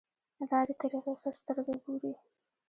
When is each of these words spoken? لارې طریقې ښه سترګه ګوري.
لارې 0.49 0.73
طریقې 0.81 1.13
ښه 1.21 1.31
سترګه 1.39 1.73
ګوري. 1.83 2.13